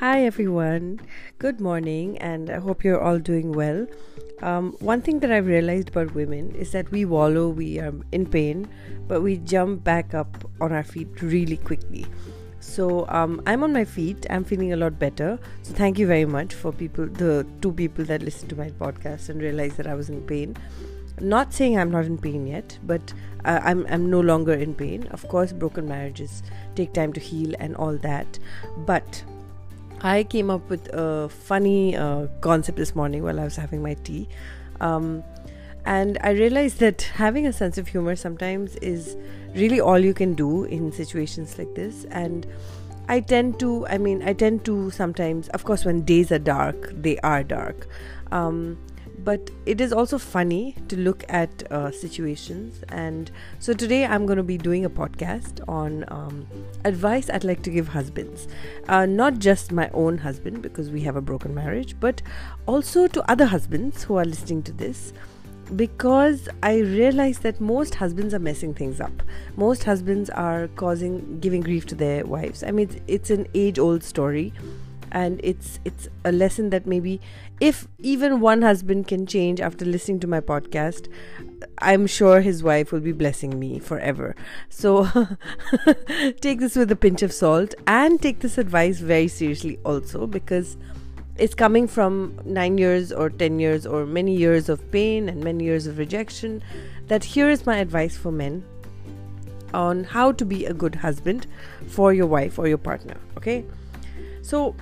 [0.00, 1.00] Hi, everyone.
[1.38, 3.86] Good morning, and I hope you're all doing well.
[4.42, 8.26] Um, one thing that I've realized about women is that we wallow, we are in
[8.26, 8.68] pain,
[9.08, 12.04] but we jump back up on our feet really quickly.
[12.60, 14.26] So um, I'm on my feet.
[14.28, 15.38] I'm feeling a lot better.
[15.62, 19.30] So thank you very much for people, the two people that listened to my podcast
[19.30, 20.58] and realized that I was in pain.
[21.20, 23.14] Not saying I'm not in pain yet, but
[23.46, 25.06] uh, I'm I'm no longer in pain.
[25.06, 26.42] Of course, broken marriages
[26.74, 28.38] take time to heal and all that,
[28.76, 29.24] but
[30.00, 33.94] I came up with a funny uh, concept this morning while I was having my
[33.94, 34.28] tea.
[34.80, 35.24] Um,
[35.84, 39.16] and I realized that having a sense of humor sometimes is
[39.54, 42.04] really all you can do in situations like this.
[42.10, 42.46] And
[43.08, 46.92] I tend to, I mean, I tend to sometimes, of course, when days are dark,
[46.92, 47.86] they are dark.
[48.32, 48.78] Um,
[49.26, 52.84] but it is also funny to look at uh, situations.
[52.90, 56.46] And so today I'm going to be doing a podcast on um,
[56.84, 58.46] advice I'd like to give husbands.
[58.88, 62.22] Uh, not just my own husband, because we have a broken marriage, but
[62.66, 65.12] also to other husbands who are listening to this
[65.74, 69.24] because I realize that most husbands are messing things up.
[69.56, 72.62] Most husbands are causing giving grief to their wives.
[72.62, 74.52] I mean, it's, it's an age old story
[75.12, 77.20] and it's it's a lesson that maybe
[77.60, 81.08] if even one husband can change after listening to my podcast
[81.78, 84.34] i'm sure his wife will be blessing me forever.
[84.68, 85.04] So
[86.40, 90.76] take this with a pinch of salt and take this advice very seriously also because
[91.36, 95.64] it's coming from 9 years or 10 years or many years of pain and many
[95.64, 96.62] years of rejection
[97.08, 98.64] that here is my advice for men
[99.74, 101.46] on how to be a good husband
[101.86, 103.64] for your wife or your partner okay?
[104.42, 104.74] So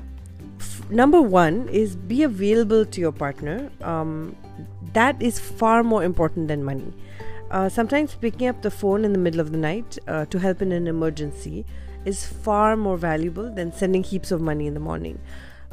[0.91, 3.71] number one is be available to your partner.
[3.83, 4.37] Um,
[4.93, 6.93] that is far more important than money.
[7.51, 10.63] Uh, sometimes picking up the phone in the middle of the night uh, to help
[10.63, 11.65] in an emergency
[12.05, 15.19] is far more valuable than sending heaps of money in the morning.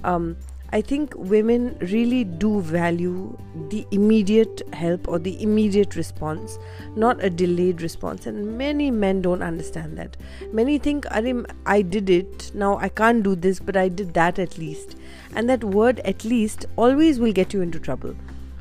[0.04, 0.38] Um,
[0.74, 3.38] I think women really do value
[3.70, 6.58] the immediate help or the immediate response,
[6.96, 8.26] not a delayed response.
[8.26, 10.16] And many men don't understand that.
[10.54, 14.58] Many think, I did it, now I can't do this, but I did that at
[14.58, 14.96] least.
[15.36, 18.16] And that word at least always will get you into trouble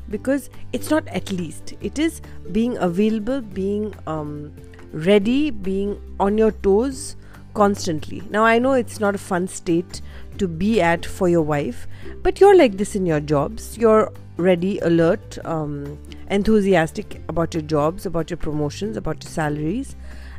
[0.09, 2.21] because it's not at least, it is
[2.51, 4.53] being available, being um,
[4.91, 7.15] ready, being on your toes
[7.53, 8.21] constantly.
[8.29, 10.01] Now, I know it's not a fun state
[10.37, 11.87] to be at for your wife,
[12.23, 13.77] but you're like this in your jobs.
[13.77, 15.99] You're ready, alert, um,
[16.29, 19.95] enthusiastic about your jobs, about your promotions, about your salaries.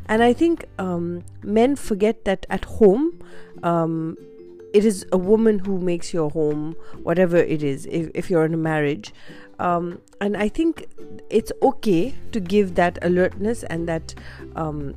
[0.06, 3.18] And I think um, men forget that at home,
[3.62, 4.16] um,
[4.72, 8.54] it is a woman who makes your home, whatever it is, if, if you're in
[8.54, 9.12] a marriage.
[9.58, 10.88] Um, and I think
[11.30, 14.14] it's okay to give that alertness and that
[14.56, 14.94] um,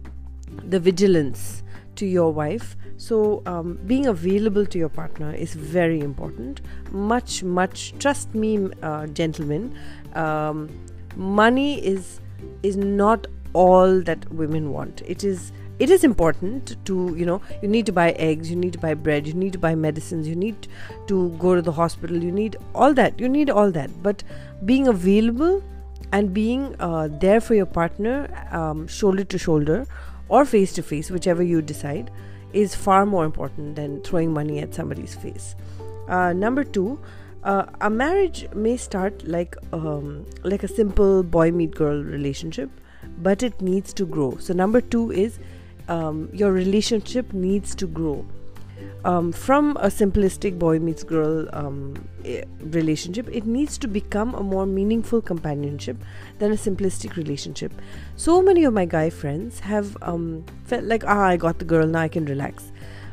[0.64, 1.62] the vigilance
[1.98, 2.76] to your wife.
[2.98, 6.62] So, um, being available to your partner is very important.
[6.92, 7.94] Much, much.
[8.00, 9.78] Trust me, uh, gentlemen.
[10.14, 10.70] Um,
[11.16, 12.20] money is
[12.64, 15.02] is not all that women want.
[15.06, 18.72] It is it is important to you know you need to buy eggs you need
[18.72, 20.70] to buy bread you need to buy medicines you need
[21.06, 24.24] to go to the hospital you need all that you need all that but
[24.64, 25.62] being available
[26.14, 29.86] and being uh, there for your partner um, shoulder to shoulder
[30.30, 32.12] or face to face, whichever you decide,
[32.54, 35.56] is far more important than throwing money at somebody's face.
[36.08, 37.00] Uh, number two,
[37.44, 42.70] uh, a marriage may start like um, like a simple boy meet girl relationship,
[43.20, 44.38] but it needs to grow.
[44.38, 45.40] So number two is
[45.88, 48.26] um, your relationship needs to grow
[49.06, 51.94] um, from a simplistic boy meets girl um,
[52.60, 55.98] relationship, it needs to become a more meaningful companionship
[56.40, 57.72] than a simplistic relationship.
[58.16, 61.86] So many of my guy friends have um, felt like, ah, I got the girl,
[61.86, 62.72] now I can relax.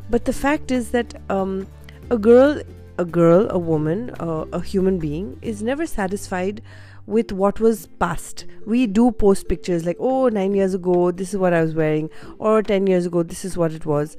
[0.09, 1.67] But the fact is that um,
[2.11, 2.63] a girl,
[2.99, 6.63] a girl, a woman, uh, a human being is never satisfied
[7.05, 8.47] with what was past.
[8.65, 12.09] We do post pictures like, oh, nine years ago, this is what I was wearing,
[12.39, 14.17] or 10 years ago, this is what it was.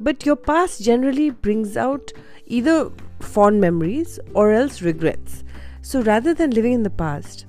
[0.00, 2.12] But your past generally brings out
[2.46, 2.90] either
[3.20, 5.44] fond memories or else regrets.
[5.82, 7.46] So rather than living in the past,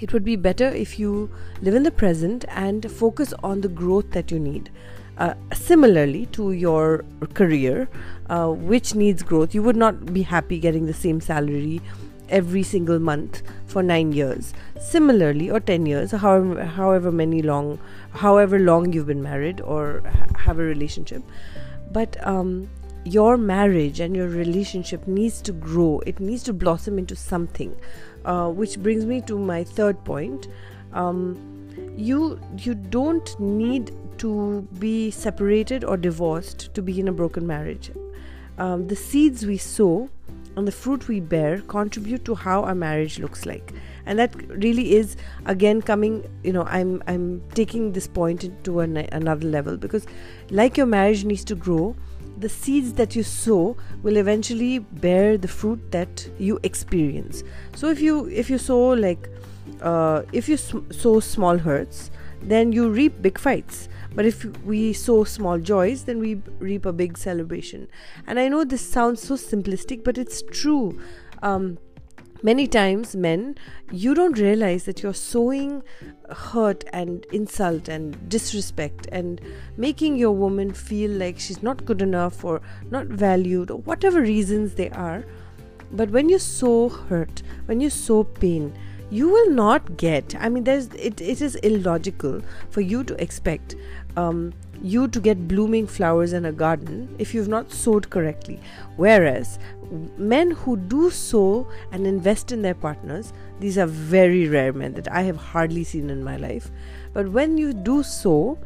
[0.00, 4.10] it would be better if you live in the present and focus on the growth
[4.10, 4.70] that you need.
[5.18, 7.04] Uh, similarly to your
[7.34, 7.88] career,
[8.28, 11.80] uh, which needs growth, you would not be happy getting the same salary
[12.40, 14.52] every single month for 9 years.
[14.80, 17.78] Similarly or 10 years however however many long
[18.26, 20.02] however long you've been married or
[20.46, 21.22] have a relationship.
[21.92, 22.68] But um,
[23.04, 26.00] your marriage and your relationship needs to grow.
[26.06, 27.76] It needs to blossom into something
[28.24, 30.48] uh, which brings me to my third point.
[30.92, 31.48] Um,
[31.96, 37.90] you you don't need to be separated or divorced to be in a broken marriage.
[38.58, 40.10] Um, the seeds we sow
[40.56, 43.72] and the fruit we bear contribute to how our marriage looks like.
[44.06, 45.16] And that really is
[45.46, 50.06] again coming you know i'm i'm taking this point into an, another level because
[50.50, 51.94] like your marriage needs to grow
[52.38, 57.42] the seeds that you sow will eventually bear the fruit that you experience.
[57.76, 59.28] So if you if you sow like
[59.80, 62.10] uh, if you sow small hurts
[62.42, 66.92] then you reap big fights but if we sow small joys, then we reap a
[66.92, 67.88] big celebration.
[68.26, 71.00] And I know this sounds so simplistic, but it's true.
[71.42, 71.78] Um,
[72.42, 73.56] many times, men,
[73.90, 75.82] you don't realize that you're sowing
[76.30, 79.40] hurt and insult and disrespect and
[79.76, 82.60] making your woman feel like she's not good enough or
[82.90, 85.24] not valued or whatever reasons they are.
[85.92, 88.72] But when you sow hurt, when you sow pain,
[89.12, 93.76] you will not get i mean there's it, it is illogical for you to expect
[94.16, 98.60] um, you to get blooming flowers in a garden if you've not sowed correctly.
[98.96, 99.58] Whereas
[100.16, 105.10] men who do sow and invest in their partners, these are very rare men that
[105.10, 106.70] I have hardly seen in my life.
[107.12, 108.58] But when you do sow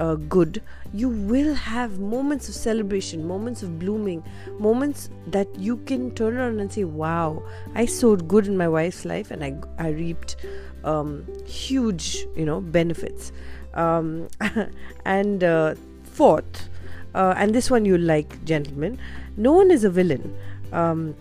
[0.00, 0.62] uh, good,
[0.92, 4.24] you will have moments of celebration, moments of blooming,
[4.58, 7.42] moments that you can turn around and say, Wow,
[7.74, 10.36] I sowed good in my wife's life and I, I reaped
[10.84, 13.32] um, huge, you know, benefits.
[13.74, 14.28] Um,
[15.04, 15.74] and uh,
[16.04, 16.68] fourth,
[17.14, 18.98] uh, and this one you like, gentlemen,
[19.36, 20.36] no one is a villain.
[20.72, 21.14] Um,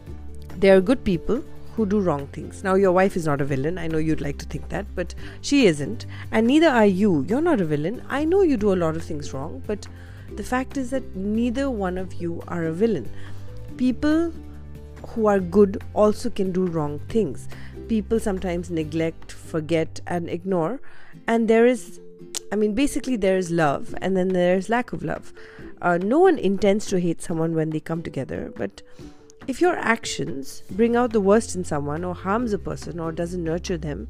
[0.58, 1.44] they are good people
[1.76, 2.64] who do wrong things.
[2.64, 3.78] Now, your wife is not a villain.
[3.78, 6.06] I know you'd like to think that, but she isn't.
[6.32, 7.26] And neither are you.
[7.28, 8.04] You're not a villain.
[8.10, 9.88] I know you do a lot of things wrong, but
[10.36, 13.10] the fact is that neither one of you are a villain.
[13.78, 14.34] People
[15.08, 17.48] who are good also can do wrong things.
[17.88, 20.80] People sometimes neglect, forget, and ignore.
[21.28, 22.00] And there is
[22.52, 25.34] I mean, basically, there's love and then there's lack of love.
[25.82, 28.82] Uh, no one intends to hate someone when they come together, but
[29.48, 33.44] if your actions bring out the worst in someone or harms a person or doesn't
[33.44, 34.08] nurture them,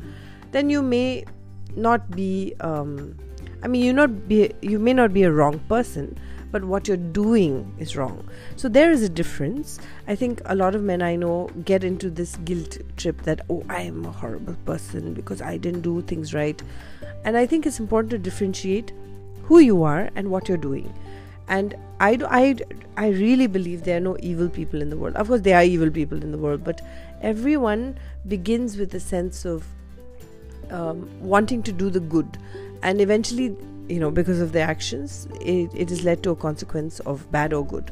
[0.52, 1.24] then you may
[1.76, 2.54] not be.
[2.60, 3.18] Um,
[3.64, 6.18] I mean, you not be you may not be a wrong person,
[6.52, 8.28] but what you're doing is wrong.
[8.56, 9.80] So there is a difference.
[10.08, 13.64] I think a lot of men I know get into this guilt trip that, oh,
[13.70, 16.62] I am a horrible person because I didn't do things right.
[17.24, 18.92] And I think it's important to differentiate
[19.44, 20.94] who you are and what you're doing.
[21.48, 22.56] And I, do, I,
[22.98, 25.16] I really believe there are no evil people in the world.
[25.16, 26.82] Of course, there are evil people in the world, but
[27.22, 29.66] everyone begins with a sense of
[30.70, 32.38] um, wanting to do the good.
[32.84, 33.56] And eventually,
[33.90, 37.54] you know because of their actions it, it has led to a consequence of bad
[37.54, 37.92] or good.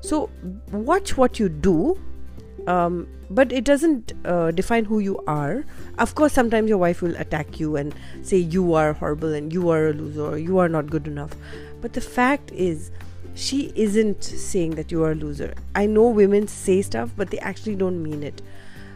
[0.00, 0.30] So
[0.70, 1.98] watch what you do
[2.66, 5.64] um, but it doesn't uh, define who you are.
[5.98, 9.68] Of course sometimes your wife will attack you and say you are horrible and you
[9.70, 11.32] are a loser you are not good enough.
[11.80, 12.90] But the fact is
[13.34, 15.54] she isn't saying that you are a loser.
[15.74, 18.40] I know women say stuff but they actually don't mean it.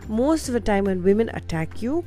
[0.08, 2.04] Most of the time when women attack you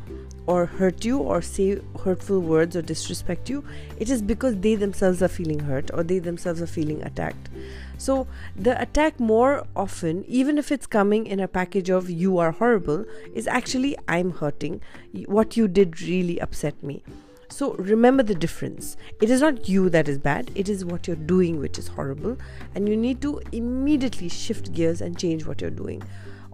[0.47, 3.63] or hurt you or say hurtful words or disrespect you,
[3.97, 7.49] it is because they themselves are feeling hurt or they themselves are feeling attacked.
[7.97, 12.51] So, the attack more often, even if it's coming in a package of you are
[12.51, 13.05] horrible,
[13.35, 14.81] is actually I'm hurting.
[15.27, 17.03] What you did really upset me.
[17.49, 18.97] So, remember the difference.
[19.21, 22.37] It is not you that is bad, it is what you're doing which is horrible,
[22.73, 26.01] and you need to immediately shift gears and change what you're doing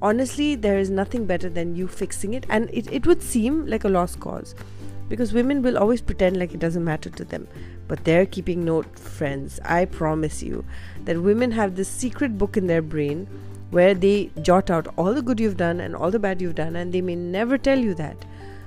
[0.02, 2.46] honestly there is nothing better than you fixing it.
[2.50, 4.56] And it, it would seem like a lost cause
[5.10, 7.48] because women will always pretend like it doesn't matter to them.
[7.88, 9.60] But they're keeping note friends.
[9.64, 10.66] I promise you
[11.06, 13.28] that women have this secret book in their brain
[13.72, 16.76] where they jot out all the good you've done and all the bad you've done
[16.76, 18.26] and they may never tell you that.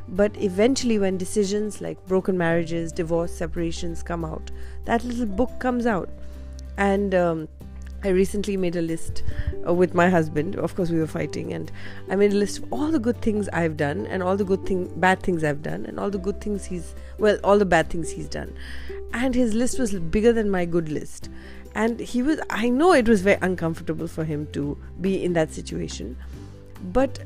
[0.09, 4.51] But eventually when decisions like broken marriages divorce separations come out
[4.85, 6.09] that little book comes out.
[6.77, 7.49] And um,
[8.03, 9.23] I recently made a list
[9.67, 10.57] uh, with my husband.
[10.57, 11.71] Of course, we were fighting, and
[12.09, 14.65] I made a list of all the good things I've done, and all the good
[14.65, 17.91] thing, bad things I've done, and all the good things he's well, all the bad
[17.91, 18.55] things he's done.
[19.13, 21.29] And his list was bigger than my good list,
[21.75, 22.41] and he was.
[22.49, 26.17] I know it was very uncomfortable for him to be in that situation,
[26.93, 27.19] but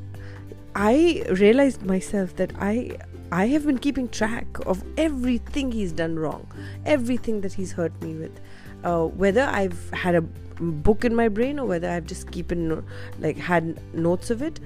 [0.75, 2.97] I realized myself that I
[3.31, 6.47] I have been keeping track of everything he's done wrong,
[6.85, 8.39] everything that he's hurt me with.
[8.85, 12.85] Uh, whether I've had a book in my brain or whether I've just keeping
[13.19, 14.59] like had notes of it.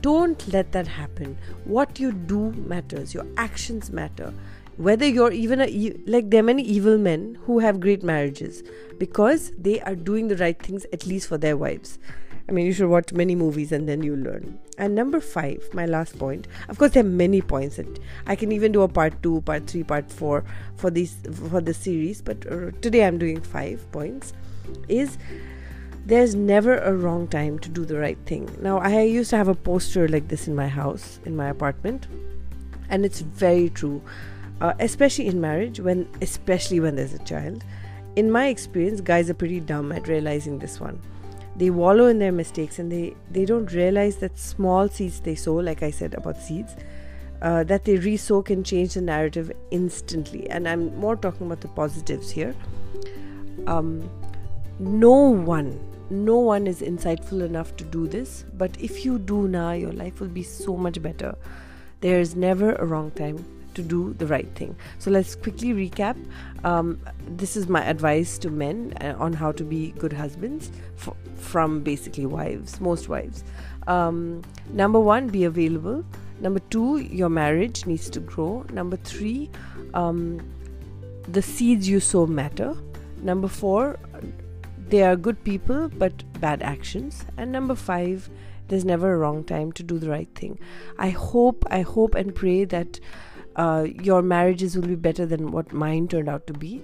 [0.00, 1.36] Don't let that happen.
[1.64, 3.12] What you do matters.
[3.12, 4.32] Your actions matter.
[4.76, 5.66] Whether you're even a
[6.06, 8.62] like there are many evil men who have great marriages
[8.96, 11.98] because they are doing the right things at least for their wives.
[12.48, 14.58] I mean, you should watch many movies and then you learn.
[14.78, 16.48] And number five, my last point.
[16.68, 19.66] Of course, there are many points that I can even do a part two, part
[19.66, 20.44] three, part four
[20.76, 21.14] for this
[21.50, 22.22] for the series.
[22.22, 24.32] But uh, today I'm doing five points
[24.88, 25.18] is
[26.06, 28.48] there's never a wrong time to do the right thing.
[28.62, 32.06] Now, I used to have a poster like this in my house, in my apartment,
[32.88, 34.00] and it's very true,
[34.62, 37.62] uh, especially in marriage, when especially when there's a child.
[38.16, 40.98] In my experience, guys are pretty dumb at realizing this one.
[41.58, 45.56] They wallow in their mistakes and they, they don't realize that small seeds they sow,
[45.56, 46.76] like I said about seeds,
[47.42, 50.48] uh, that they re-sow can change the narrative instantly.
[50.48, 52.54] And I'm more talking about the positives here.
[53.66, 54.08] Um,
[54.78, 59.72] no one no one is insightful enough to do this, but if you do now,
[59.72, 61.36] your life will be so much better.
[62.00, 63.44] There is never a wrong time
[63.78, 64.74] to do the right thing.
[64.98, 66.16] So let's quickly recap.
[66.64, 67.00] Um,
[67.36, 70.72] this is my advice to men uh, on how to be good husbands
[71.36, 73.44] from basically wives, most wives.
[73.86, 74.42] Um,
[74.72, 76.04] number one, be available.
[76.40, 78.64] Number two, your marriage needs to grow.
[78.72, 79.48] Number three,
[79.94, 80.40] um,
[81.28, 82.76] the seeds you sow matter.
[83.22, 83.98] Number four,
[84.88, 87.24] they are good people but bad actions.
[87.36, 88.28] And number five,
[88.68, 90.58] there's never a wrong time to do the right thing.
[90.98, 93.00] I hope, I hope and pray that
[93.58, 96.82] uh, your marriages will be better than what mine turned out to be.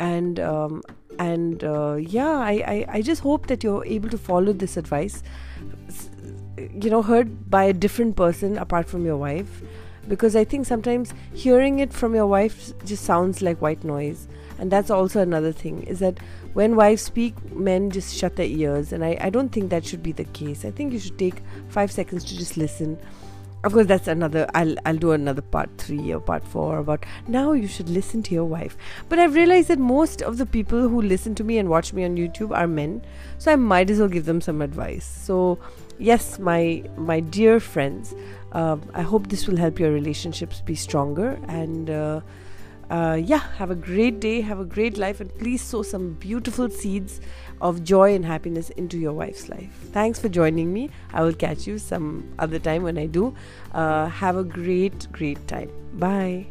[0.00, 0.82] And um,
[1.18, 5.22] and uh, yeah, I, I, I just hope that you're able to follow this advice.
[6.56, 9.62] You know, heard by a different person apart from your wife,
[10.08, 14.70] because I think sometimes hearing it from your wife just sounds like white noise and
[14.70, 16.18] that's also another thing is that
[16.52, 20.02] when wives speak men just shut their ears and I, I don't think that should
[20.04, 22.96] be the case i think you should take five seconds to just listen
[23.64, 27.52] of course that's another i'll i'll do another part three or part four about now
[27.52, 28.76] you should listen to your wife.
[29.08, 32.04] But i've realized that most of the people who listen to me and watch me
[32.04, 33.02] on youtube are men
[33.38, 35.04] so i might as well give them some advice.
[35.04, 35.58] So
[35.98, 38.14] yes my my dear friends
[38.52, 42.20] uh, i hope this will help your relationships be stronger and uh,
[42.90, 46.68] uh, yeah, have a great day, have a great life, and please sow some beautiful
[46.68, 47.20] seeds
[47.60, 49.70] of joy and happiness into your wife's life.
[49.92, 50.90] Thanks for joining me.
[51.12, 53.34] I will catch you some other time when I do.
[53.72, 55.70] Uh, have a great, great time.
[55.94, 56.46] Bye.